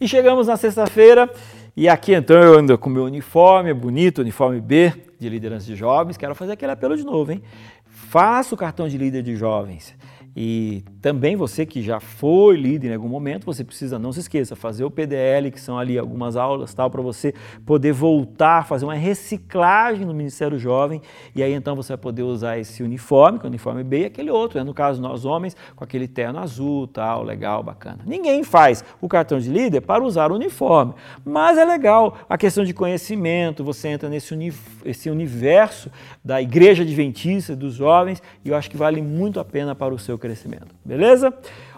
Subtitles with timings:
[0.00, 1.30] E chegamos na sexta-feira
[1.76, 4.92] e aqui então eu ando com meu uniforme bonito, uniforme B
[5.24, 6.16] de liderança de jovens.
[6.16, 7.42] Quero fazer aquele apelo de novo, hein?
[7.86, 9.94] Faça o cartão de líder de jovens.
[10.36, 14.56] E também você que já foi líder em algum momento, você precisa, não se esqueça,
[14.56, 17.32] fazer o PDL, que são ali algumas aulas tal, para você
[17.64, 21.00] poder voltar, fazer uma reciclagem no Ministério Jovem.
[21.36, 24.04] E aí então você vai poder usar esse uniforme, que é o uniforme B, e
[24.06, 24.64] aquele outro, né?
[24.64, 28.00] no caso nós homens, com aquele terno azul, tal, legal, bacana.
[28.04, 30.94] Ninguém faz o cartão de líder para usar o uniforme,
[31.24, 34.52] mas é legal a questão de conhecimento, você entra nesse uni
[34.84, 35.90] esse universo
[36.24, 39.98] da igreja adventista, dos jovens, e eu acho que vale muito a pena para o
[39.98, 40.74] seu crescimento.
[40.84, 41.32] Beleza?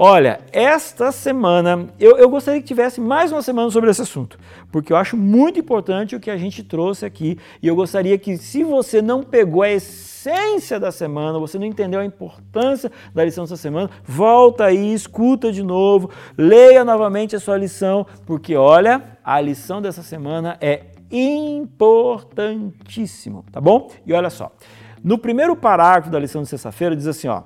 [0.00, 4.38] Olha, esta semana eu, eu, gostaria que tivesse mais uma semana sobre esse assunto,
[4.70, 8.36] porque eu acho muito importante o que a gente trouxe aqui e eu gostaria que,
[8.36, 13.42] se você não pegou a essência da semana, você não entendeu a importância da lição
[13.42, 19.40] dessa semana, volta aí, escuta de novo, leia novamente a sua lição, porque olha, a
[19.40, 23.90] lição dessa semana é importantíssimo, tá bom?
[24.06, 24.52] E olha só,
[25.02, 27.42] no primeiro parágrafo da lição de sexta-feira diz assim, ó.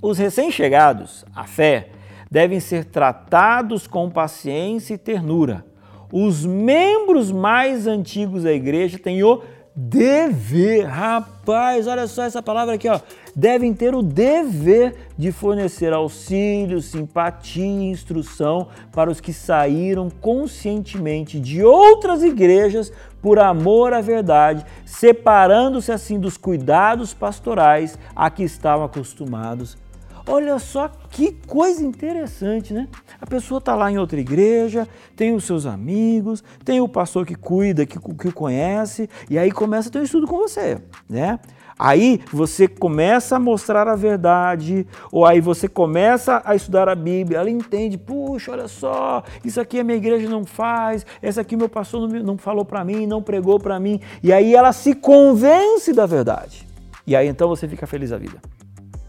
[0.00, 1.90] Os recém-chegados à fé
[2.30, 5.64] devem ser tratados com paciência e ternura.
[6.12, 9.42] Os membros mais antigos da igreja têm o
[9.74, 13.00] dever, rapaz, olha só essa palavra aqui, ó.
[13.38, 21.38] Devem ter o dever de fornecer auxílio, simpatia e instrução para os que saíram conscientemente
[21.38, 28.84] de outras igrejas por amor à verdade, separando-se assim dos cuidados pastorais a que estavam
[28.84, 29.78] acostumados
[30.30, 32.86] Olha só que coisa interessante, né?
[33.18, 37.34] A pessoa está lá em outra igreja, tem os seus amigos, tem o pastor que
[37.34, 41.40] cuida, que, que o conhece, e aí começa a ter um estudo com você, né?
[41.78, 47.38] Aí você começa a mostrar a verdade, ou aí você começa a estudar a Bíblia,
[47.38, 51.68] ela entende, puxa, olha só, isso aqui a minha igreja não faz, essa aqui meu
[51.68, 55.92] pastor não, não falou para mim, não pregou para mim, e aí ela se convence
[55.92, 56.66] da verdade.
[57.06, 58.38] E aí então você fica feliz a vida.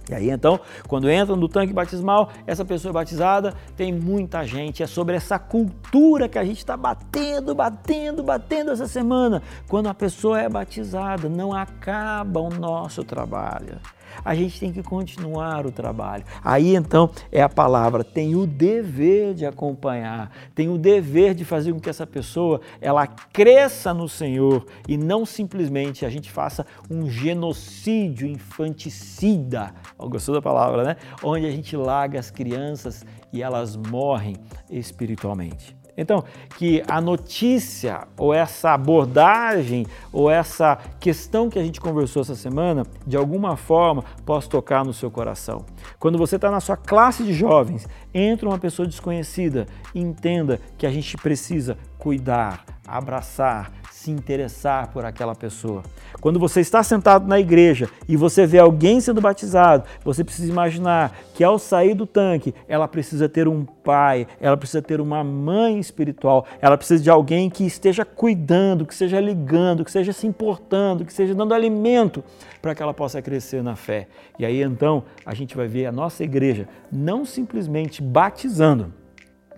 [0.10, 4.82] E aí então, quando entra no tanque batismal, essa pessoa é batizada, tem muita gente.
[4.82, 9.42] É sobre essa cultura que a gente está batendo, batendo, batendo essa semana.
[9.68, 13.80] Quando a pessoa é batizada, não acaba o nosso trabalho
[14.24, 16.24] a gente tem que continuar o trabalho.
[16.44, 21.74] Aí então é a palavra, tem o dever de acompanhar, tem o dever de fazer
[21.74, 27.10] com que essa pessoa ela cresça no Senhor e não simplesmente a gente faça um
[27.10, 29.74] genocídio infanticida.
[30.08, 30.96] Gostou da palavra, né?
[31.24, 34.36] Onde a gente larga as crianças e elas morrem
[34.70, 35.78] espiritualmente.
[36.00, 36.24] Então,
[36.58, 42.86] que a notícia ou essa abordagem ou essa questão que a gente conversou essa semana,
[43.06, 45.66] de alguma forma, possa tocar no seu coração.
[46.00, 50.92] Quando você está na sua classe de jovens, entra uma pessoa desconhecida, entenda que a
[50.92, 55.84] gente precisa cuidar, abraçar, se interessar por aquela pessoa.
[56.22, 61.14] Quando você está sentado na igreja e você vê alguém sendo batizado, você precisa imaginar
[61.34, 65.78] que ao sair do tanque, ela precisa ter um pai, ela precisa ter uma mãe
[65.80, 71.04] espiritual, ela precisa de alguém que esteja cuidando, que esteja ligando, que esteja se importando,
[71.04, 72.24] que esteja dando alimento
[72.62, 74.08] para que ela possa crescer na fé.
[74.40, 78.94] E aí então a gente vai ver a nossa igreja não simplesmente batizando,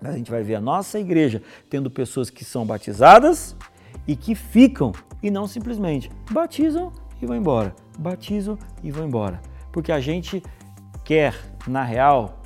[0.00, 3.54] mas a gente vai ver a nossa igreja tendo pessoas que são batizadas
[4.06, 4.92] e que ficam
[5.22, 9.40] e não simplesmente batizam e vão embora, batizam e vão embora.
[9.70, 10.42] Porque a gente
[11.04, 11.34] quer,
[11.66, 12.42] na real,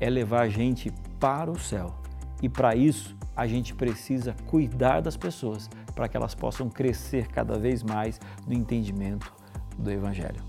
[0.00, 1.94] é levar a gente para o céu.
[2.42, 7.58] E para isso, a gente precisa cuidar das pessoas para que elas possam crescer cada
[7.58, 9.32] vez mais no entendimento
[9.78, 10.42] do Evangelho.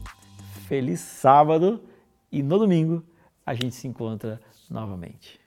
[0.68, 1.82] Feliz sábado
[2.32, 3.04] e no domingo
[3.46, 5.40] a gente se encontra novamente.